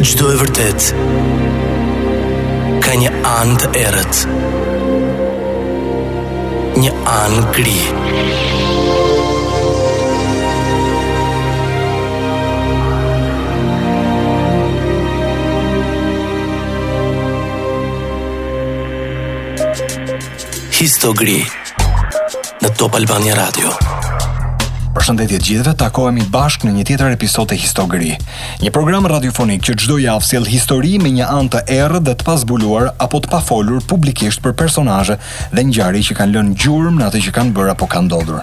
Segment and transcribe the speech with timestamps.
[0.00, 0.84] Gjdo e vërtet
[2.80, 4.20] Ka një anë të erët
[6.80, 7.76] Një anë gri
[20.80, 21.36] Histo gri
[22.64, 23.76] Në Top Albania Radio
[24.90, 28.08] Përshëndetje të gjithëve, takohemi bashkë në një tjetër episod të Histogri,
[28.64, 32.26] një program radiofonik që çdo javë sjell histori me një anë të errët dhe të
[32.26, 35.20] pazbuluar apo të pafolur publikisht për personazhe
[35.54, 38.42] dhe ngjarje që kanë lënë gjurmë në atë që kanë bërë apo kanë ndodhur.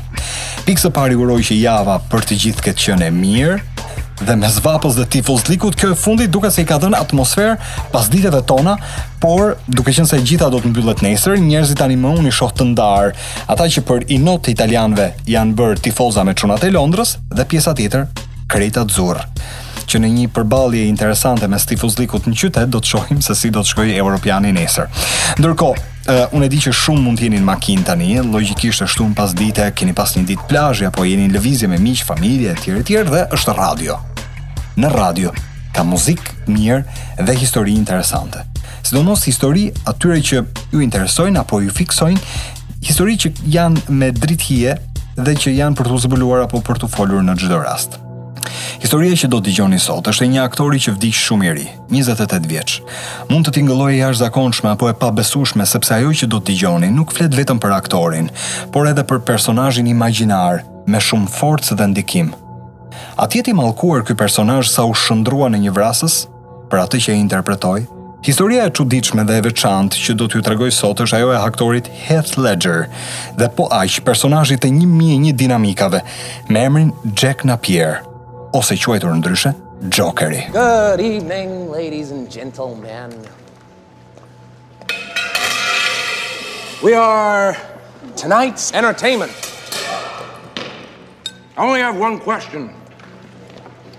[0.69, 3.59] Pikë së pari uroj që java për të gjithë këtë qënë e mirë,
[4.25, 7.57] dhe me zvapës dhe tifuz likut kjo e fundit duke se i ka dhën atmosfer
[7.93, 8.77] pas ditëve tona,
[9.21, 12.57] por duke qenë se gjitha do të mbyllet nesër, njerëzit tani më unë i shohë
[12.59, 13.13] të ndarë,
[13.53, 17.45] ata që për i not të italianve janë bërë tifoza me qunat e Londrës dhe
[17.45, 18.07] pjesa tjetër,
[18.47, 19.29] krejta të zurë
[19.87, 21.57] që në një përballje interesante me
[22.01, 24.87] likut në qytet do të shohim se si do të shkojë europiani nesër.
[25.39, 29.15] Ndërkohë Uh, unë e di që shumë mund t'jeni në makinë tani, logikisht është shumë
[29.17, 32.69] pas dite, keni pas një ditë plazhi apo jeni në lëvizje me miq, familje etj
[32.77, 33.97] etj dhe është radio.
[34.79, 35.33] Në radio
[35.75, 38.45] ka muzikë mirë dhe histori interesante.
[38.87, 42.23] Sidomos histori atyre që ju interesojnë apo ju fiksojnë,
[42.87, 44.77] histori që janë me dritë hije
[45.19, 47.99] dhe që janë për të zbuluar apo për të folur në çdo rast.
[48.81, 51.65] Historia që do të digjoni sot është e një aktori që vdiq shumë i ri,
[51.93, 52.75] 28 vjeç.
[53.31, 57.13] Mund të tingëllojë i zakonshme apo e pabesueshme sepse ajo që do të digjoni nuk
[57.17, 58.29] flet vetëm për aktorin,
[58.73, 62.31] por edhe për personazhin imagjinar me shumë forcë dhe ndikim.
[63.17, 66.23] A tjeti malkuar ky personazh sa u shëndrua në një vrasës
[66.71, 67.79] për atë që e interpretoi?
[68.25, 71.85] Historia e çuditshme dhe e veçantë që do t'ju tregoj sot është ajo e aktorit
[72.07, 72.87] Heath Ledger,
[73.37, 76.01] dhe po aq personazhit të 1001 dinamikave
[76.49, 78.01] me emrin Jack Napier
[78.53, 79.53] ose quajtur ndryshe
[79.89, 83.11] jokeri Good evening ladies and gentlemen
[86.83, 87.57] We are
[88.15, 89.31] tonight's entertainment
[91.57, 92.69] I only have one question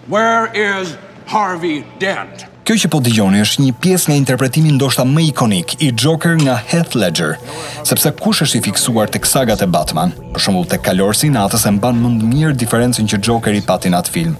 [0.06, 0.96] Where is
[1.26, 5.86] Harvey Dent Kjo që po dëgjoni është një pjesë nga interpretimi ndoshta më ikonik i
[6.02, 7.38] Joker nga Heath Ledger,
[7.88, 11.62] sepse kush është i fiksuar tek sagat e Batman, për shembull tek Kalorsi në atë
[11.62, 14.34] se mban më mirë diferencën që Jokeri pati në atë film.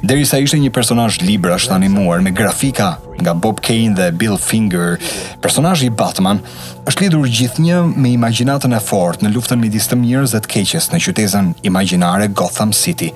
[0.00, 4.96] Derisa ishte një personazh librash të animuar me grafika nga Bob Kane dhe Bill Finger,
[5.44, 6.40] personazhi i Batman
[6.88, 10.88] është lidhur gjithnjë me imagjinatën e fortë në luftën midis të mirës dhe të keqes
[10.96, 13.12] në qytetin imagjinar Gotham City,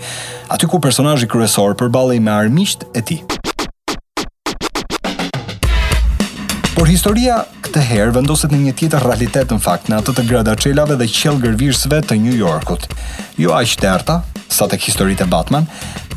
[0.53, 3.36] aty ku personazhi kryesor përballej me armiqt e tij.
[6.77, 10.99] Por historia këtë herë vendoset në një tjetër realitet në fakt, në atë të gradacelave
[11.01, 12.85] dhe qelë gërvirësve të New Yorkut.
[13.41, 14.19] Jo aq të erta,
[14.53, 15.65] sa tek historitë e Batman,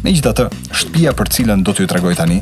[0.03, 0.49] me gjithë atë
[0.81, 2.41] shtëpia për cilën do t'ju të tani,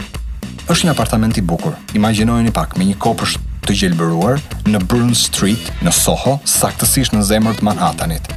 [0.66, 5.70] është një apartament i bukur, një pak me një kopër të gjelbëruar në Burn Street,
[5.86, 8.28] në Soho, saktësisht në zemër të Manhattanit.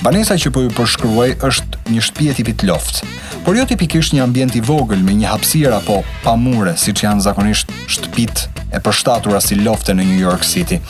[0.00, 3.04] Banesa që po ju përshkruaj është një shtëpi e tipit loft,
[3.44, 7.74] por jo tipikisht një ambient i vogël me një hapësirë apo pamure, siç janë zakonisht
[7.92, 10.80] shtëpitë e përshtatura si lofte në New York City.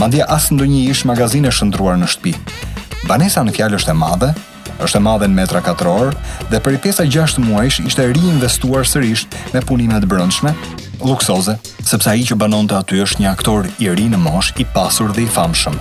[0.00, 2.34] Mandje asë ndo një ishë magazin e shëndruar në shtpi.
[3.08, 4.30] Banesa në fjallë është e madhe,
[4.84, 6.14] është e madhe në metra 4 orë,
[6.50, 10.52] dhe për i pesa 6 muajsh ishte reinvestuar sërisht me punimet brëndshme,
[11.04, 14.64] luksoze, sepse i që banon të aty është një aktor i ri në mosh, i
[14.74, 15.78] pasur dhe i famshëm.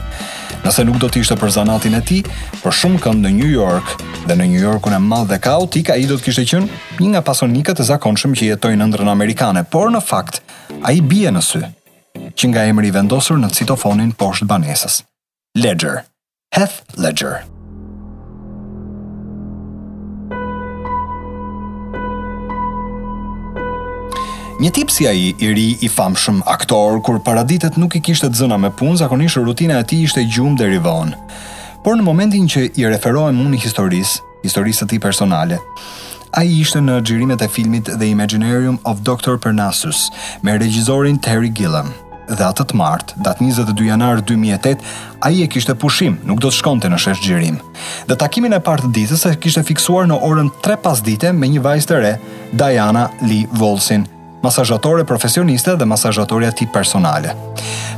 [0.63, 2.21] Nëse nuk do të ishte për zanatin e ti,
[2.61, 3.97] për shumë kënd në New York
[4.29, 7.23] dhe në New Yorkun e madh dhe kaotik, ai do të kishte qenë një nga
[7.27, 10.42] pasonikët e zakonshëm që jetojnë ndër në Amerikane, por në fakt
[10.83, 11.63] a i bie në sy,
[12.37, 15.01] që nga emri vendosur në citofonin poshtë banesës.
[15.57, 16.03] Ledger,
[16.55, 17.41] Heath Ledger.
[24.63, 28.43] Një tip si ai, i ri i famshëm aktor, kur paraditet nuk i kishte të
[28.43, 31.17] zëna me punë, zakonisht rutina e tij ishte gjumë deri vonë.
[31.83, 35.57] Por në momentin që i referohem unë historisë, historisë të tij personale,
[36.33, 39.35] A i ishte në gjirimet e filmit The Imaginarium of Dr.
[39.41, 39.97] Parnassus
[40.41, 41.91] me regjizorin Terry Gillam.
[42.27, 44.81] Dhe atët martë, datë 22 janar 2008,
[45.21, 47.59] a i e kishte pushim, nuk do të shkonte në shesh gjirim.
[48.09, 51.61] Dhe takimin e partë ditës e kishte fiksuar në orën tre pas dite me një
[51.67, 52.13] vajzë të re,
[52.57, 54.07] Diana Lee Volsin,
[54.43, 57.31] masazhatore profesioniste dhe masazhatorja tip personale.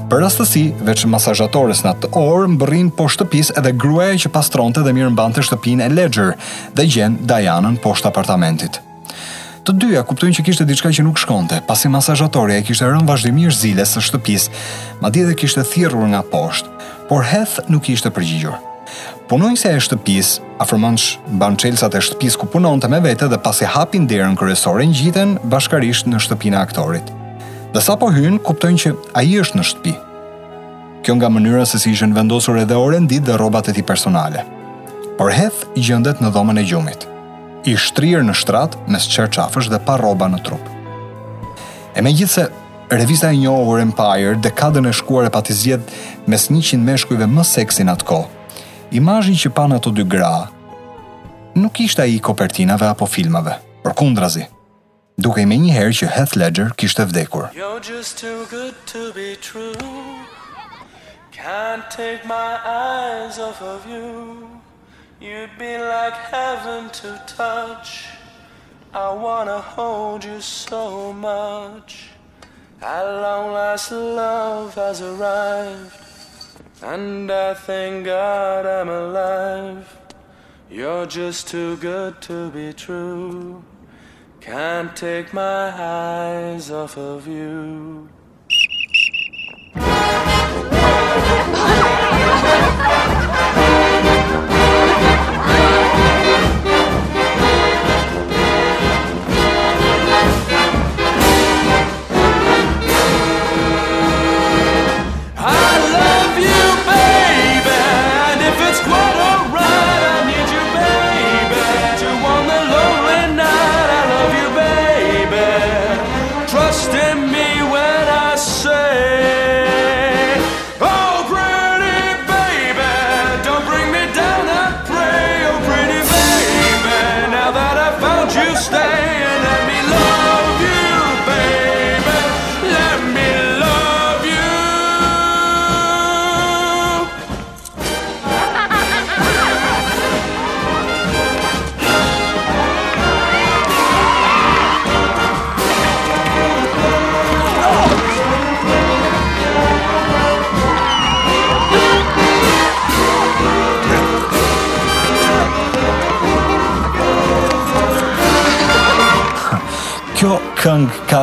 [0.06, 4.94] Për rastësi, veç masazhatores në atë orë mbërrin po shtëpisë edhe gruaja që pastronte dhe
[4.94, 6.36] mirë shtëpinë e Ledger
[6.78, 8.80] dhe gjen Dianën poshtë apartamentit.
[9.66, 13.82] Të dyja kuptojnë që kishte diçka që nuk shkonte, pasi masazhatorja kishte rënë vazhdimisht zile
[13.90, 14.62] së shtëpisë,
[15.02, 16.70] madje edhe kishte thirrur nga poshtë,
[17.10, 18.75] por Heath nuk ishte përgjigjur
[19.30, 23.26] punojnë se e shtëpis, aformansh që banë qelsat e shtëpis ku punon të me vete
[23.32, 27.08] dhe pasi hapin derën kërësore në gjithën bashkarisht në shtëpina aktorit.
[27.74, 29.96] Dhe sa po hynë, kuptojnë që a i është në shtëpi.
[31.06, 34.46] Kjo nga mënyra se si ishen vendosur edhe orën dit dhe robat e ti personale.
[35.18, 37.08] Por heth gjëndet në dhomën e gjumit.
[37.66, 40.62] I shtrirë në shtrat, mes qafësh dhe pa roba në trup.
[41.98, 42.50] E me gjithse,
[42.94, 45.94] revista e njohur Empire, dekadën e shkuar e patizjet
[46.30, 48.30] mes 100 meshkujve më seksin atë kohë,
[48.98, 50.48] imazhi që pan ato dy gra
[51.62, 53.56] nuk ishte ai i kopertinave apo filmave.
[53.84, 54.44] Përkundrazi,
[55.26, 57.46] duke më një herë që Heath Ledger kishte vdekur.
[57.60, 59.92] You're just too good to be true.
[61.36, 64.48] Can't take my eyes off of you.
[65.22, 67.92] You'd be like heaven to touch.
[68.96, 70.84] I wanna hold you so
[71.14, 72.10] much.
[72.80, 76.05] How long last love has arrived.
[76.82, 79.98] And I thank God I'm alive.
[80.70, 83.64] You're just too good to be true.
[84.42, 88.10] Can't take my eyes off of you.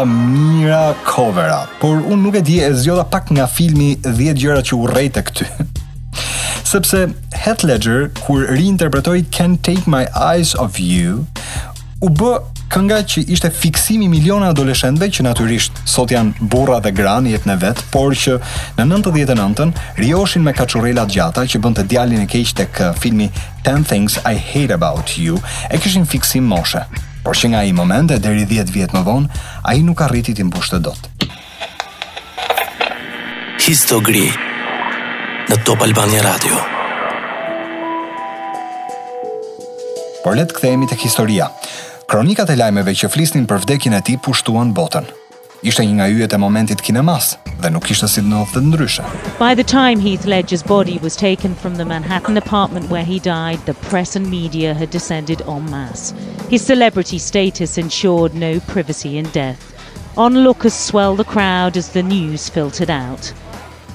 [0.07, 4.79] mira covera, por unë nuk e di e zgjodha pak nga filmi 10 gjëra që
[4.79, 5.47] urrejte këty.
[6.73, 7.07] Sepse
[7.43, 11.27] Heath Ledger kur reinterpretoi Can't Take My Eyes Off You,
[12.03, 12.33] u bë
[12.73, 17.53] kënga që ishte fiksimi miliona adoleshentëve që natyrisht sot janë burra dhe gra në jetën
[17.53, 18.39] e vet, por që
[18.79, 23.29] në 99-ën rioshin me kaçurrela gjata që bënte djalin e keq tek eh, filmi
[23.69, 25.39] 10 Things I Hate About You
[25.69, 26.87] e këshin fiksim moshe
[27.25, 30.35] por që nga i moment e deri 10 vjetë më vonë, a i nuk arriti
[30.35, 31.31] t'im pushtë dotë.
[33.63, 34.27] Histogri
[35.53, 36.59] në Top Albania Radio
[40.25, 41.49] Por letë këthejemi të historia.
[42.13, 45.09] Kronikat e lajmeve që flisnin për vdekin e ti pushtuan botën.
[45.63, 47.27] Ishte një nga yjet e momentit kinemas
[47.65, 49.05] dhe nuk ishte si ndodhte ndryshe.
[49.43, 53.61] By the time Heath Ledger's body was taken from the Manhattan apartment where he died,
[53.69, 56.13] the press and media had descended en masse.
[56.51, 59.71] His celebrity status ensured no privacy in death.
[60.17, 63.33] Onlookers swelled the crowd as the news filtered out.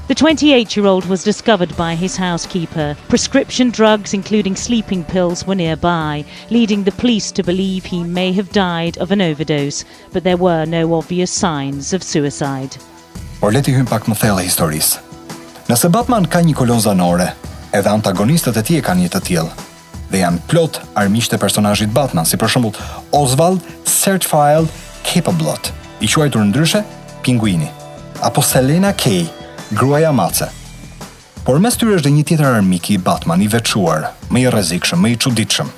[0.08, 2.96] The 28-year-old was discovered by his housekeeper.
[3.10, 8.50] Prescription drugs, including sleeping pills, were nearby, leading the police to believe he may have
[8.54, 12.72] died of an overdose, but there were no obvious signs of suicide.
[13.42, 14.96] Por leti hym pak më thele historis.
[15.68, 17.34] Nëse Batman ka një koloza nore,
[17.76, 19.66] edhe antagonistët e ti e ka një të tjelë,
[20.08, 22.80] dhe janë plot armisht e personajit Batman, si për shëmbullët
[23.12, 24.72] Oswald, Searchfile,
[25.04, 26.82] Capablot, i që ndryshe,
[27.26, 27.68] Pinguini,
[28.24, 29.28] apo Selena Kaye,
[29.74, 30.48] gruaja mace.
[31.46, 35.00] Por mes tyre është dhe një tjetër armiki i Batman i veçuar, më i rrezikshëm,
[35.04, 35.70] më i çuditshëm.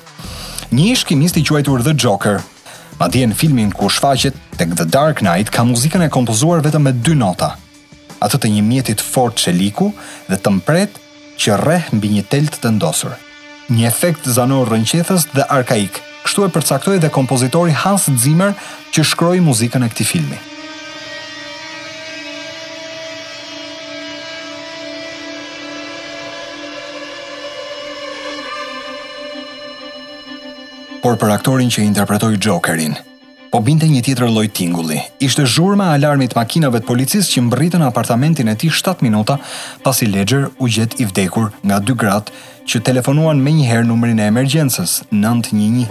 [0.70, 1.04] Një ish
[1.36, 2.42] i quajtur The Joker.
[3.00, 6.92] Madje në filmin ku shfaqet tek The Dark Knight ka muzikën e kompozuar vetëm me
[6.92, 7.56] dy nota.
[8.20, 9.92] Atë të një mjetit fort që liku
[10.28, 10.98] dhe të mpret
[11.40, 13.16] që rreh mbi një tel të tendosur.
[13.70, 15.96] Një efekt zanor rënqethës dhe arkaik.
[16.26, 18.52] Kështu e përcaktoi dhe kompozitori Hans Zimmer
[18.92, 20.38] që shkroi muzikën e këtij filmi.
[31.10, 32.92] por për aktorin që interpretoi Jokerin.
[33.50, 35.00] Po binte një tjetër lloj tingulli.
[35.18, 39.34] Ishte zhurma e alarmit makinave të policisë që mbërritën apartamentin e tij 7 minuta
[39.82, 42.30] pasi Ledger u gjet i vdekur nga dy gratë
[42.70, 45.90] që telefonuan me një herë numërin e emergjensës 911.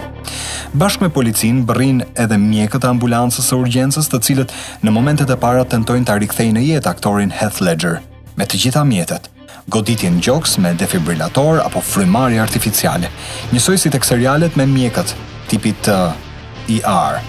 [0.80, 5.36] Bashkë me policin, bërrin edhe mjekët e ambulancës e urgjensës të cilët në momentet e
[5.44, 8.00] para tentojnë të arikthej në jetë aktorin Heath Ledger,
[8.40, 9.28] me të gjitha mjetet
[9.70, 13.08] goditjen gjoks me defibrilator apo frymarrje artificiale,
[13.54, 15.14] njësoj si tek serialet me mjekët
[15.50, 17.20] tipit të uh, ER.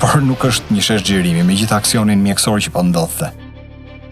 [0.00, 3.30] Por nuk është një shesh xhirimi me aksionin mjekësor që po ndodhte.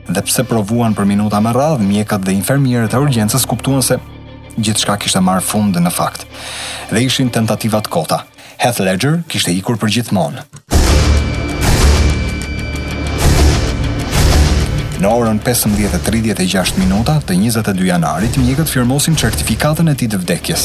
[0.08, 3.98] Dhe pse provuan për minuta me radhë, mjekët dhe infermierët e urgjencës kuptuan se
[4.58, 6.26] gjithçka kishte marr fund në fakt.
[6.92, 8.22] Dhe ishin tentativat kota.
[8.58, 10.46] Heath Ledger kishte ikur për gjithmonë.
[14.98, 20.64] Në orën 15.36 minuta të 22 janarit, mjekët firmosin certifikatën e ti të vdekjes.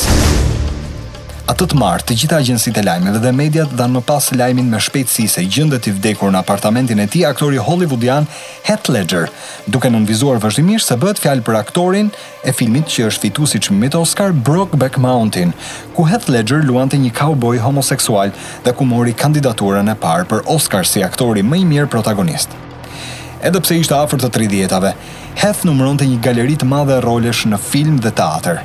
[1.53, 4.79] Atë të martë, të gjitha agjensit e lajmeve dhe mediat dhanë më pas lajmin me
[4.81, 8.25] shpejtësi se të i vdekur në apartamentin e ti aktori hollywoodian
[8.65, 9.29] Heath Ledger,
[9.67, 12.09] duke nënvizuar vazhdimisht se bëhet fjalë për aktorin
[12.43, 15.53] e filmit që është fitu si që Oscar Brokeback Mountain,
[15.93, 18.31] ku Heath Ledger luante një cowboy homoseksual
[18.65, 22.71] dhe ku mori kandidaturën e parë për Oscar si aktori më i mirë protagonistë
[23.47, 24.93] edhe pse ishte afër të 30-tave,
[25.41, 28.61] Heath numëronte një galeri të madhe rolesh në film dhe teatr.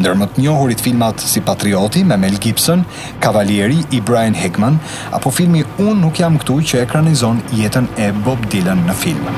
[0.00, 2.82] Ndër më të njohurit filmat si Patrioti me Mel Gibson,
[3.24, 4.80] Kavalieri i Brian Hickman,
[5.14, 9.30] apo filmi Un nuk jam këtu që ekranizon jetën e Bob Dylan në film.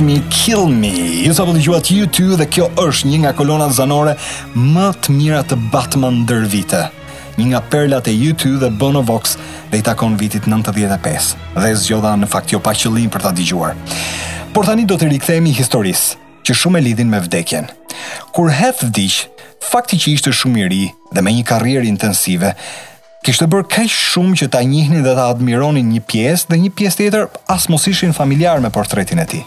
[0.00, 0.92] Me Kill Me.
[1.24, 4.16] Ju sapo dëgjuat ju ty dhe kjo është një nga kolonat zanore
[4.56, 6.82] më të mira të Batman dër vite.
[7.36, 9.36] Një nga perlat e ju ty dhe Bono Vox
[9.70, 11.30] dhe i takon vitit 95.
[11.56, 13.76] Dhe zgjodha në fakt jo pa qëllim për ta dëgjuar.
[14.52, 17.70] Por tani do të rikthehemi historisë që shumë e lidhin me vdekjen.
[18.36, 19.26] Kur Heath Dish,
[19.70, 22.52] fakti që ishte shumë i ri dhe me një karrierë intensive,
[23.26, 26.98] kishte bërë kaq shumë që ta njihnin dhe ta admironin një pjesë dhe një pjesë
[27.00, 29.40] tjetër as mos ishin familjar me portretin e tij.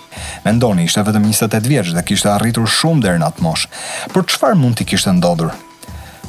[0.44, 3.70] Mendoni, ishte vetëm 28 vjeç dhe kishte arritur shumë deri në atë moshë.
[4.12, 5.54] Por çfarë mund të kishte ndodhur?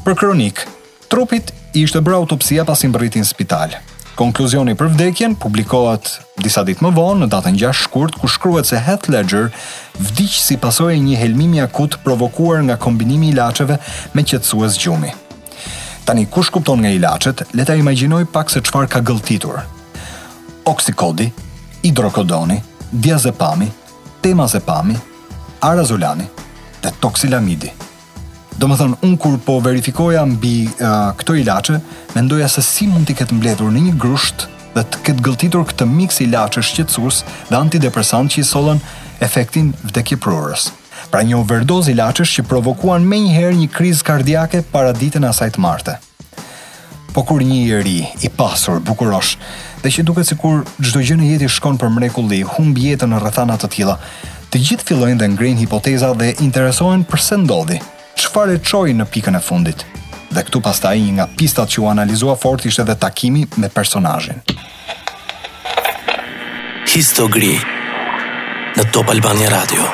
[0.05, 0.63] Për kronik,
[1.11, 1.41] trupi
[1.75, 3.75] i ishte bërë autopsia pasi mbërriti në spital.
[4.21, 6.07] Konkluzioni për vdekjen publikohet
[6.47, 9.51] disa ditë më vonë në datën 6 shkurt ku shkruhet se Heath Ledger
[9.99, 13.81] vdiq si pasojë e një helmimi akut provokuar nga kombinimi i ilaçeve
[14.15, 15.11] me qetësues gjumi.
[16.05, 19.61] Tani kush kupton nga ilaçet, le ta imagjinoj pak se çfarë ka gëlltitur.
[20.65, 21.29] Oksikodi,
[21.85, 22.61] hidrokodoni,
[22.93, 23.69] diazepami,
[24.23, 24.97] temazepami,
[25.61, 26.27] arazolani
[26.83, 27.73] dhe toksilamidi.
[28.61, 31.79] Do më thënë, unë kur po verifikoja mbi uh, këto ilaçe,
[32.17, 35.89] mendoja se si mund t'i këtë mbletur në një grusht dhe të ketë gëltitur këtë
[35.89, 38.81] miks ilache shqetsus dhe antidepresant që i solën
[39.25, 40.21] efektin vdekje
[41.09, 45.63] pra një overdoz ilaçesh që provokuan me një një krizë kardiake para ditën asaj të
[45.65, 45.97] martë.
[47.15, 49.37] Po kur një i ri, i pasur, bukurosh,
[49.83, 53.57] dhe që duket sikur çdo gjë në jetë shkon për mrekulli, humb jetën në rrethana
[53.59, 53.97] të tilla,
[54.51, 57.81] të gjithë fillojnë të ngrenë hipoteza dhe interesohen pse ndodhi,
[58.21, 59.83] çfarë çoi në pikën e fundit.
[60.31, 64.39] Dhe këtu pastaj një nga pistat që u analizua fort ishte dhe takimi me personazhin.
[66.93, 67.57] Histogri
[68.79, 69.91] në Top Albania Radio.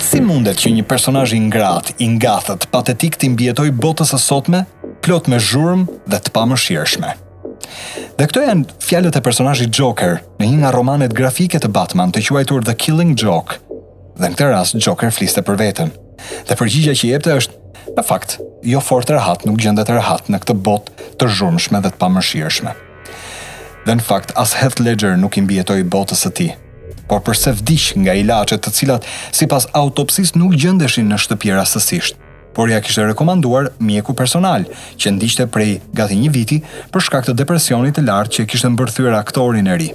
[0.00, 4.62] Si mundet që një personazh i ngrahtë, i ngathët, patetik të mbijetoj botës së sotme,
[5.04, 7.10] plot me zhurmë dhe të pamëshirshme?
[8.16, 12.22] Dhe këto janë fjalët e personazhit Joker në një nga romanet grafike të Batman, të
[12.30, 13.60] quajtur The Killing Joke.
[14.16, 15.92] Dhe në këtë rast Joker fliste për veten.
[16.48, 17.60] Dhe përgjigja që jepte është,
[17.98, 18.38] në fakt,
[18.72, 22.72] jo fort rehat nuk gjendet rehat në këtë botë të zhurmshme dhe të pamëshirshme.
[23.84, 26.50] Dhe në fakt, as Heath Ledger nuk i mbijetoi botës së tij
[27.10, 32.18] por përse vdish nga ilacet të cilat si pas autopsis nuk gjëndeshin në shtëpjera sësisht,
[32.54, 34.62] por ja kishtë rekomanduar mjeku personal,
[35.00, 36.60] që ndishte prej gati një viti
[36.94, 39.88] për shkak të depresionit e lartë që kishtë mbërthyra aktorin e ri.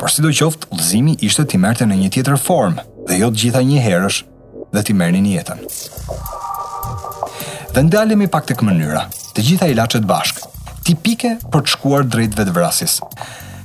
[0.00, 3.42] Por si do qoftë, lëzimi ishte ti merte në një tjetër formë dhe jo të
[3.44, 4.18] gjitha një herësh
[4.74, 5.66] dhe ti merni një jetën.
[7.76, 10.50] Dhe ndalemi pak të këmënyra, të gjitha ilacet bashkë,
[10.88, 12.98] tipike për të shkuar drejt vetë vrasis.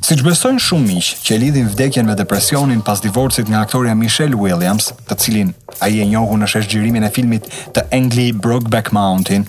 [0.03, 4.35] Si që besojnë shumë miq që lidhin vdekjen me depresionin pas divorcit nga aktoria Michelle
[4.35, 9.45] Williams, të cilin a i e njohu në shesh e filmit të Angli Brokeback Mountain,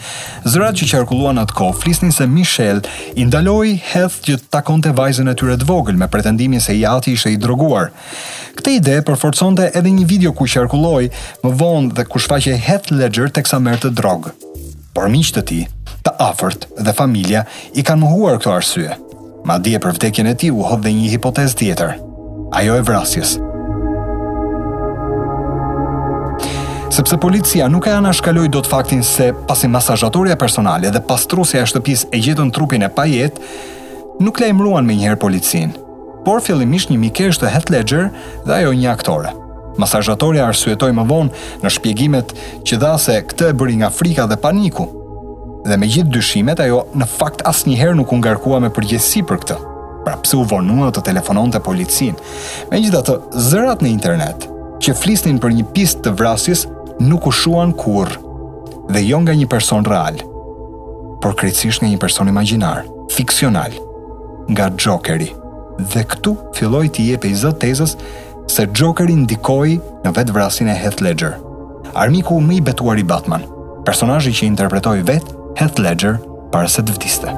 [0.47, 2.87] zërat që qarkulluan atë flisnin se Michelle
[3.19, 7.13] indaloi heth që takon të vajzën e tyre të vogël me pretendimin se i ati
[7.19, 7.91] ishe i droguar.
[8.55, 11.11] Këte ide përforconte edhe një video ku qarkulloi
[11.43, 14.31] më vonë dhe ku shfaqe Heath Ledger të kësa të drogë.
[14.95, 15.61] Por miqë të ti,
[16.07, 17.43] të afërt dhe familja
[17.75, 18.95] i kanë muhuar këto arsye,
[19.45, 21.99] Ma dje për vdekjen e ti u hodhe dhe një hipotez tjetër,
[22.57, 23.35] ajo e vrasjes.
[26.95, 31.61] Sepse policia nuk e anashkaloj do të faktin se pasi masajatorja personale dhe pas trusja
[31.61, 33.45] e shtëpis e gjithën trupin e pa jetë,
[34.25, 35.77] nuk le emruan me njëherë policin,
[36.25, 38.09] por fillimisht një mikesh të Heath Ledger
[38.47, 39.35] dhe ajo një aktore.
[39.77, 42.33] Masajatorja arsuetoj më vonë në shpjegimet
[42.65, 44.87] që dha se këtë e bëri nga frika dhe paniku,
[45.65, 49.55] dhe me gjithë dyshimet ajo në fakt asë njëherë nuk ngarkua me përgjegjësi për këtë,
[50.05, 52.17] pra pse u vonua të telefonon të policin,
[52.71, 53.15] me gjithë atë
[53.51, 54.45] zërat në internet,
[54.85, 56.67] që flisnin për një pist të vrasis
[57.01, 58.11] nuk u shuan kur,
[58.93, 60.21] dhe jo nga një person real,
[61.25, 62.85] por krejtësisht nga një person imaginar,
[63.17, 63.81] fikcional,
[64.53, 65.33] nga Jokeri,
[65.75, 67.97] Dhe këtu filloj t'i je pejzë tezës
[68.55, 69.73] se Jokeri ndikoj
[70.05, 71.33] në vetë vrasin e Heath Ledger.
[71.99, 73.43] Armiku më i betuar i Batman,
[73.83, 76.17] personajë që i interpretoj vetë Heath Ledger
[76.51, 77.31] para se të vdiste.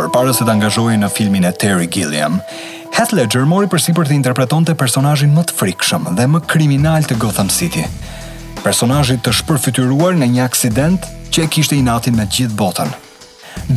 [0.00, 2.40] Për para se të angazhoj në filmin e Terry Gilliam,
[2.96, 6.42] Heath Ledger mori për si për të interpreton të personajin më të frikshëm dhe më
[6.50, 7.86] kriminal të Gotham City.
[8.62, 12.90] Personajit të shpërfytyruar në një aksident që e kishte inatin me gjithë botën.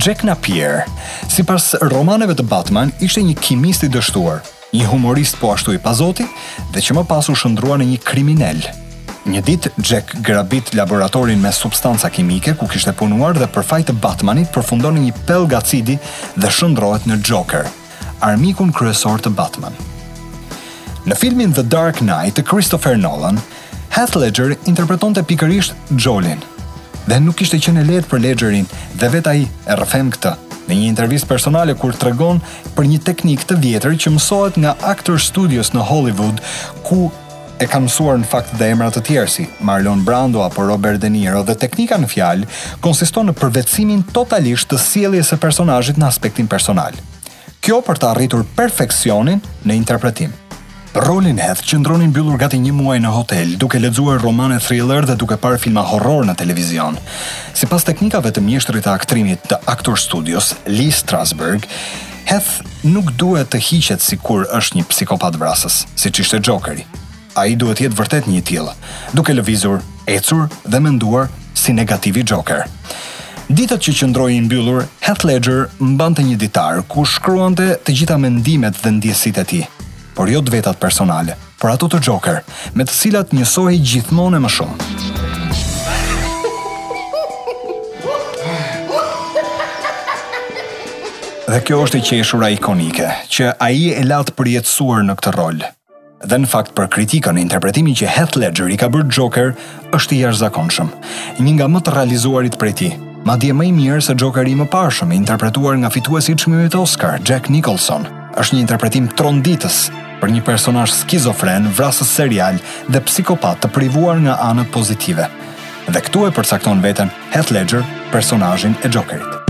[0.02, 0.84] Jack Napier,
[1.30, 4.42] si pas romaneve të Batman, ishte një kimist i dështuar,
[4.74, 6.26] një humorist po ashtu i pazoti
[6.74, 8.64] dhe që më pas u shëndrua në një kriminal.
[9.26, 14.00] Një ditë Jack grabit laboratorin me substanca kimike ku kishte punuar dhe për fajtë të
[14.04, 15.96] Batmanit përfundon në një pell gacidi
[16.36, 17.66] dhe shëndrohet në Joker,
[18.26, 19.74] armikun kryesor të Batman.
[21.06, 23.42] Në filmin The Dark Knight të Christopher Nolan,
[23.98, 26.42] Heath Ledger interpreton të pikërisht Jolin,
[27.10, 30.38] dhe nuk ishte qenë e lehtë për Ledgerin dhe vet ai e rrëfen këtë
[30.70, 32.40] Në një intervist personale kur të regon
[32.76, 36.40] për një teknik të vjetër që mësohet nga Actor Studios në Hollywood,
[36.88, 37.10] ku
[37.62, 41.12] e kam mësuar në fakt dhe emrat të tjerë si Marlon Brando apo Robert De
[41.14, 42.50] Niro dhe teknika në fjalë
[42.84, 46.98] konsiston në përvecimin totalisht të sieljes e personajit në aspektin personal.
[47.66, 50.34] Kjo për të arritur perfekcionin në interpretim.
[50.96, 55.36] Rolin Heth qëndronin mbyllur gati një muaj në hotel, duke lexuar romane thriller dhe duke
[55.44, 56.96] parë filma horror në televizion.
[57.52, 61.68] Sipas teknikave të mjeshtrit të aktrimit të Actor Studios, Lee Strasberg,
[62.32, 66.88] Heth nuk duhet të hiqet sikur është një psikopat vrasës, siç ishte Jokeri.
[67.36, 68.78] Ai duhet të jetë vërtet një tillë,
[69.20, 71.28] duke lëvizur, ecur dhe menduar
[71.60, 72.70] si negativi Joker.
[73.52, 78.80] Ditët që qëndroi i mbyllur, Heath Ledger mbante një ditar ku shkruante të gjitha mendimet
[78.80, 79.66] dhe ndjesitë e tij
[80.16, 82.40] por jo të vetat personale, por ato të Joker,
[82.74, 84.92] me të cilat njësohi gjithmonë e më shumë.
[91.46, 95.60] Dhe kjo është e qeshura ikonike, që a i e latë përjetësuar në këtë rol.
[96.26, 99.52] Dhe në fakt për kritika në interpretimi që Heath Ledger i ka bërë Joker,
[99.94, 100.90] është i jash zakonëshëm,
[101.46, 102.90] një nga më të realizuarit për ti.
[103.26, 106.72] Ma dje më i mirë se Joker i më pashëm interpretuar nga fituesi që mjë
[106.76, 108.08] të Oscar, Jack Nicholson.
[108.36, 109.76] është një interpretim tronditës
[110.26, 112.58] për një personash skizofren, vrasës serial
[112.90, 115.30] dhe psikopat të privuar nga anët pozitive.
[115.86, 119.45] Dhe këtu e përcakton veten Heath Ledger, personajin e Jokerit.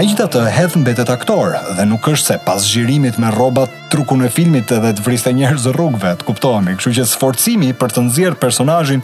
[0.00, 3.68] Me gjitha të hedhë në betet aktor dhe nuk është se pas gjirimit me robat
[3.92, 7.92] truku në filmit edhe të vriste njerë zë rrugve të kuptohemi, këshu që sforcimi për
[7.92, 9.02] të nëzirë personajin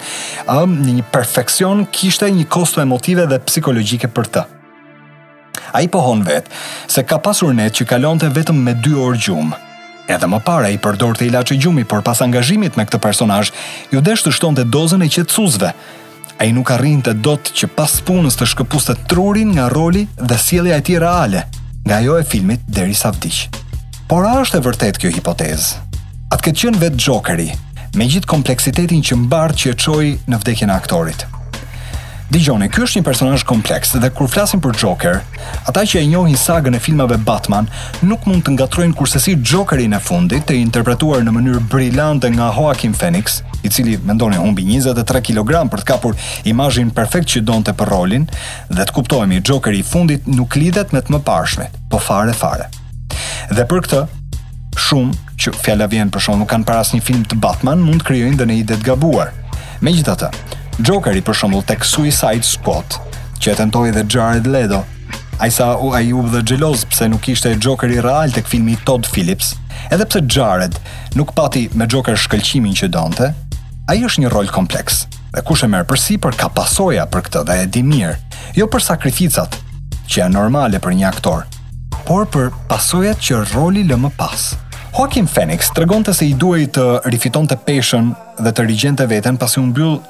[0.55, 4.47] um, një perfekcion kishte një kosto emotive dhe psikologike për të.
[5.77, 6.63] A i pohon vetë
[6.95, 9.61] se ka pasur net që kalon të vetëm me dy orë gjumë.
[10.17, 13.53] Edhe më pare i përdor të ilaqë gjumi, por pas angazhimit me këtë personaj,
[13.93, 15.75] ju deshtë të shton të dozën e qetsuzve,
[16.39, 20.37] a i nuk arrin të dot që pas punës të shkëpuste trurin nga roli dhe
[20.39, 21.45] sielja e ti reale,
[21.87, 23.47] nga jo e filmit deri sa vdiq.
[24.11, 25.79] Por a është e vërtet kjo hipotezë?
[26.35, 27.49] Atë këtë qënë vetë Jokeri,
[27.97, 31.25] me gjithë kompleksitetin që mbarë që e qoj në vdekjen e aktorit.
[32.27, 35.21] Dijoni, kjo është një personaj kompleks dhe kur flasim për Joker,
[35.71, 37.69] ata që e njohin sagën e filmave Batman
[38.03, 42.49] nuk mund të ngatrojnë kurse si Jokeri në fundit të interpretuar në mënyrë brillante nga
[42.57, 46.15] Joaquin Phoenix, i cili mendoni humbi 23 kg për të kapur
[46.53, 48.27] imazhin perfekt që donte për rolin
[48.71, 52.69] dhe të kuptohemi Jokeri i fundit nuk lidhet me të mëparshmit, po fare fare.
[53.51, 54.03] Dhe për këtë,
[54.87, 58.39] shumë që fjala vjen për shkak nuk kanë parasë një film të Batman mund krijojnë
[58.39, 59.33] ndonjë ide të gabuar.
[59.85, 60.31] Megjithatë,
[60.87, 63.01] Jokeri për shembull tek Suicide Squad,
[63.43, 64.85] që e tentoi dhe Jared Leto,
[65.43, 69.09] ai sa u ai u dhe gjeloz pse nuk ishte i real tek filmi Todd
[69.13, 69.57] Phillips,
[69.91, 70.79] edhe pse Jared
[71.15, 73.35] nuk pati me Joker shkëlqimin që donte,
[73.87, 75.05] Ai është një rol kompleks.
[75.31, 78.17] Dhe kush e merr përsipër ka pasoja për këtë dhe e di mirë,
[78.59, 79.55] jo për sakrificat
[80.11, 81.45] që janë normale për një aktor,
[82.09, 84.49] por për pasojat që roli lë më pas.
[84.99, 88.11] Joaquin Phoenix tregonte se i duhej të rifitonte peshën
[88.43, 90.01] dhe të rigjente veten pasi u mbyll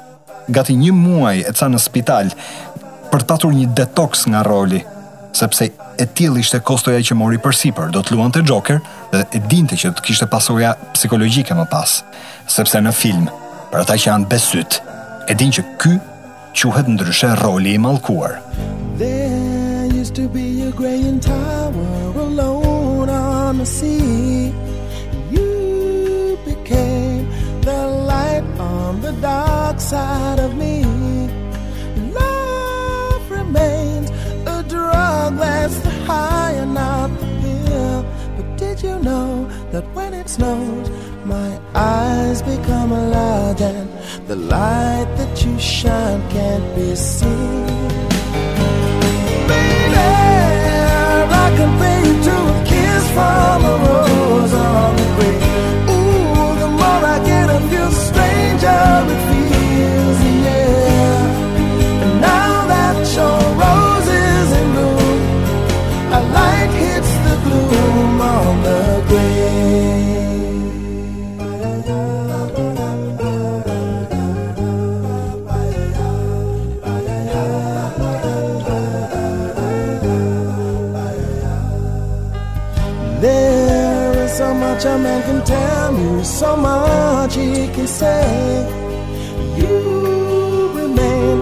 [0.57, 2.33] gati një muaj e ca në spital
[3.13, 4.81] për të patur një detox nga roli,
[5.37, 5.69] sepse
[6.01, 8.81] e tillë ishte kostoja që mori përsipër, do të luante Joker
[9.13, 11.99] dhe e dinte që të kishte pasoja psikologjike më pas,
[12.49, 13.27] sepse në film
[13.71, 14.77] për ata që janë besyt,
[15.29, 15.95] e din që ky
[16.57, 18.37] quhet ndryshe roli i mallkuar.
[18.99, 24.51] There used to be a gray and tower alone on the sea.
[25.31, 27.25] You became
[41.27, 43.89] My eyes become alive and
[44.29, 47.67] the light that you shine can't be seen.
[51.79, 57.63] Baby, to a kiss from a rose on the Ooh, the more I get of
[57.73, 62.03] you, stranger it feels, yeah.
[62.03, 63.66] And now that you're right,
[84.77, 88.63] much a man can tell you, so much he can say.
[89.59, 91.37] You remain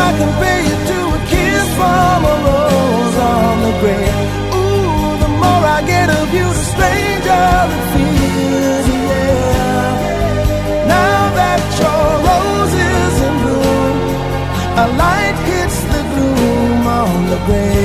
[0.08, 4.17] I can pay you to a kiss from a rose on the grave.
[4.58, 7.45] Ooh, the more I get of you, the stranger
[7.77, 8.86] it feels.
[8.93, 9.95] Yeah.
[10.95, 13.95] Now that your rose is in bloom,
[14.84, 17.83] a light hits the gloom on the grave.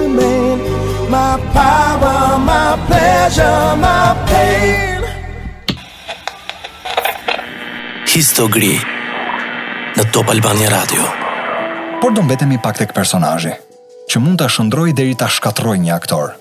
[0.00, 0.56] remain
[1.12, 5.00] my power my pleasure my pain
[8.08, 8.72] histogri
[9.96, 11.04] në Top Albania Radio.
[12.00, 13.52] Por do mbetemi pak tek personazhi,
[14.12, 16.34] që mund ta shndroj deri ta shkatroj një aktor.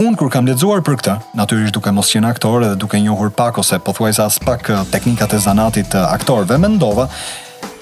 [0.00, 3.60] Unë kur kam lexuar për këtë, natyrisht duke mos qenë aktor dhe duke njohur pak
[3.60, 7.08] ose pothuajse as pak eh, teknikat e zanatit të eh, aktorëve, mendova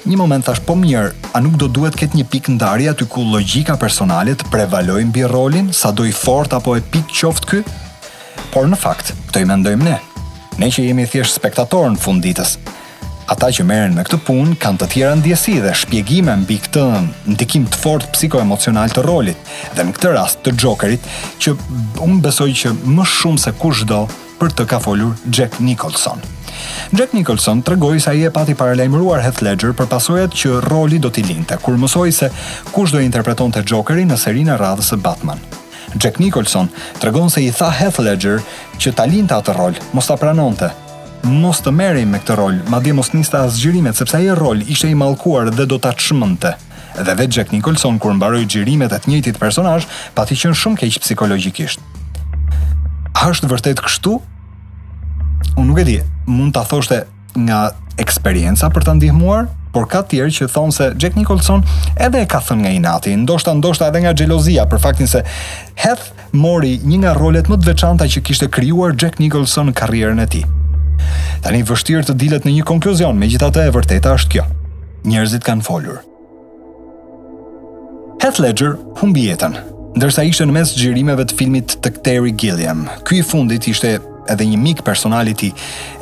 [0.08, 3.20] një moment thash po mirë, a nuk do duhet këtë një pikë ndarje aty ku
[3.28, 7.60] logjika personale të prevalojë mbi rolin, sado i fort apo e pikë qoftë ky?
[8.54, 9.98] Por në fakt, këtë i mendojmë ne.
[10.58, 12.54] Ne që jemi thjesht spektatorë në fund ditës.
[13.28, 16.86] Ata që merren me këtë punë kanë të tjera ndjesi dhe shpjegime mbi këtë
[17.34, 21.04] ndikim të fortë psikoemocional të rolit dhe në këtë rast të Jokerit,
[21.36, 21.52] që
[22.06, 24.06] unë besoj që më shumë se kushdo
[24.40, 26.24] për të ka folur Jack Nicholson.
[26.96, 31.10] Jack Nicholson tregoi se ai e pati paralajmëruar Heath Ledger për pasojat që roli do
[31.10, 32.30] t'i linte, kur mësoi se
[32.74, 35.40] kush do të interpretonte Jokerin në serinë e radhës së Batman.
[35.96, 36.68] Jack Nicholson
[37.00, 38.42] tregon se i tha Heath Ledger
[38.78, 40.70] që ta linte atë rol, mos ta pranonte.
[41.26, 44.88] Mos të merrej me këtë rol, madje mos nista as xhirimet sepse ai rol ishte
[44.88, 46.52] i mallkuar dhe do ta çmënte.
[47.04, 50.98] Dhe vetë Jack Nicholson kur mbaroi xhirimet e të njëjtit personazh, pati qenë shumë keq
[51.04, 51.82] psikologjikisht.
[53.18, 54.18] A është vërtet kështu?
[55.58, 55.96] unë nuk e di,
[56.28, 57.04] mund ta thoshte
[57.38, 61.64] nga eksperjenca për ta ndihmuar, por ka tjerë që thonë se Jack Nicholson
[62.00, 65.22] edhe e ka thënë nga inati, ndoshta ndoshta edhe nga xhelozia për faktin se
[65.82, 70.22] Heath mori një nga rolet më të veçanta që kishte krijuar Jack Nicholson në karrierën
[70.24, 70.44] e tij.
[71.44, 74.46] Tani vështirë të dilet në një konkluzion, megjithatë e vërteta është kjo.
[75.06, 76.00] Njerëzit kanë folur.
[78.22, 79.54] Heath Ledger humbi jetën,
[79.94, 82.88] ndërsa ishte në mes xhirimeve të filmit të Terry Gilliam.
[83.06, 83.94] Ky i fundit ishte
[84.30, 85.48] edhe një mik personali ti,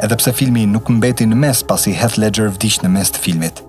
[0.03, 3.63] edhe pse filmi nuk mbeti në mes pasi Heath Ledger vdish në mes të filmit.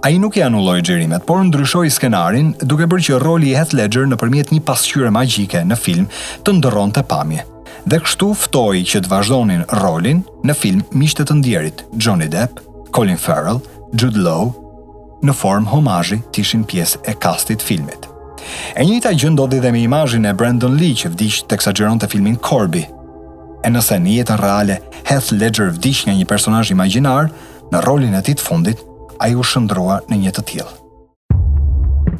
[0.00, 3.74] A i nuk e anulloi gjerimet, por ndryshoj skenarin duke bërë që roli i Heath
[3.76, 6.06] Ledger në përmjet një pasqyre magjike në film
[6.46, 7.44] të ndëron të pamje.
[7.84, 12.60] Dhe kështu ftoj që të vazhdonin rolin në film mishtet të ndjerit Johnny Depp,
[12.94, 13.60] Colin Farrell,
[13.96, 14.50] Jude Law,
[15.24, 18.08] në form homazhi të ishin pjesë e kastit filmit.
[18.72, 22.86] E njëta gjëndodhi dhe me imajin e Brandon Lee që vdish të eksageron filmin Corby,
[23.64, 27.26] E nëse në jetën reale, Heath Ledger vdish nga një personazh imagjinar,
[27.72, 28.80] në rolin e tij të fundit,
[29.20, 30.72] ai u shndrua në një të tillë.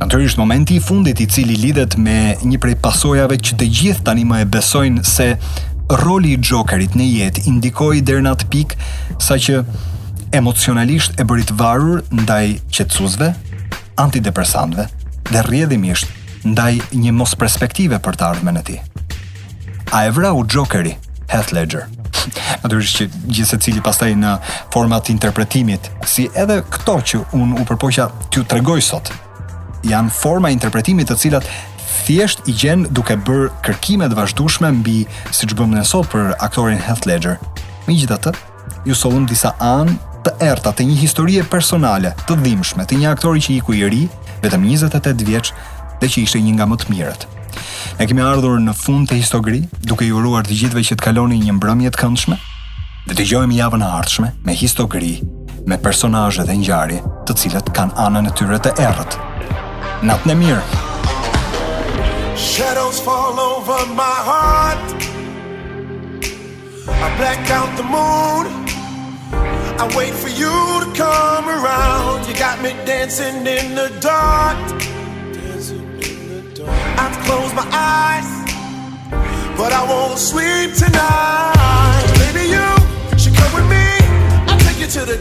[0.01, 4.27] Natyrisht momenti i fundit i cili lidhet me një prej pasojave që të gjithë tani
[4.29, 5.29] më e besojnë se
[6.03, 8.89] roli i Jokerit në jetë indikoi deri në atë pikë
[9.27, 9.59] sa që
[10.37, 13.31] emocionalisht e bëri të varur ndaj qetësuesve,
[14.01, 14.87] antidepresantëve
[15.33, 18.81] dhe rrjedhimisht ndaj një mos perspektive për të ardhmen e tij.
[19.97, 21.87] A e u Jokerit Heath Ledger.
[22.63, 24.35] Natyrisht që gjithë secili pastaj në
[24.75, 29.13] format interpretimit, si edhe këto që unë u përpoqja t'ju tregoj sot,
[29.89, 31.49] janë forma interpretimit të cilat
[32.05, 34.99] thjesht i gjen duke bërë kërkime të vazhdueshme mbi
[35.31, 37.39] siç bëmë ne sot për aktorin Heath Ledger.
[37.87, 38.35] Megjithatë,
[38.89, 43.41] ju sollum disa anë të erta të një historie personale të dhimshme të një aktori
[43.47, 44.05] që iku i ri,
[44.45, 45.55] vetëm 28 vjeç,
[46.03, 47.31] dhe që ishte një nga më të mirët.
[47.99, 51.41] Ne kemi ardhur në fund të histogri duke ju uruar të gjithëve që të kaloni
[51.45, 52.39] një mbrëmje të këndshme.
[53.09, 55.15] Ne dëgjojmë javën e ardhshme me histori,
[55.69, 59.19] me personazhe dhe njari të cilat kanë anën e tyre të errët.
[60.09, 60.63] Natën e mirë.
[62.41, 65.07] Shadows fall over my heart.
[66.89, 68.49] I black out the moon.
[69.83, 74.59] I wait for you to come around you got me dancing in the dark
[76.69, 78.29] i close my eyes,
[79.57, 82.15] but I won't sleep tonight.
[82.19, 83.87] Maybe you should come with me.
[84.49, 85.17] I'll take you to the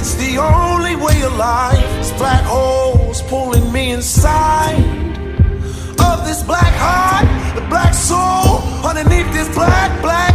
[0.00, 1.82] It's the only way of life.
[1.98, 4.78] It's black holes pulling me inside
[6.10, 10.27] of this black heart, the black soul underneath this black, black.